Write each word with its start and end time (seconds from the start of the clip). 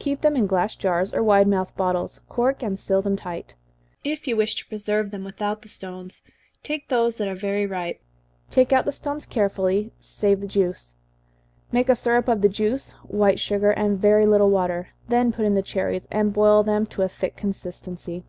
Keep 0.00 0.22
them 0.22 0.34
in 0.34 0.48
glass 0.48 0.74
jars, 0.74 1.14
or 1.14 1.22
wide 1.22 1.46
mouthed 1.46 1.76
bottles 1.76 2.20
cork 2.28 2.64
and 2.64 2.80
seal 2.80 3.00
them 3.00 3.14
tight. 3.14 3.54
If 4.02 4.26
you 4.26 4.36
wish 4.36 4.56
to 4.56 4.66
preserve 4.66 5.12
them 5.12 5.22
without 5.22 5.62
the 5.62 5.68
stones, 5.68 6.20
take 6.64 6.88
those 6.88 7.16
that 7.18 7.28
are 7.28 7.34
very 7.36 7.64
ripe, 7.64 8.00
take 8.50 8.72
out 8.72 8.86
the 8.86 8.90
stones 8.92 9.24
carefully, 9.24 9.92
save 10.00 10.40
the 10.40 10.48
juice. 10.48 10.94
Make 11.70 11.88
a 11.88 11.94
syrup 11.94 12.26
of 12.26 12.42
the 12.42 12.48
juice, 12.48 12.90
white 13.04 13.38
sugar, 13.38 13.70
and 13.70 14.00
very 14.00 14.26
little 14.26 14.50
water, 14.50 14.88
then 15.06 15.30
put 15.32 15.44
in 15.44 15.54
the 15.54 15.62
cherries, 15.62 16.08
and 16.10 16.32
boil 16.32 16.64
them 16.64 16.84
to 16.86 17.02
a 17.02 17.08
thick 17.08 17.36
consistency. 17.36 18.24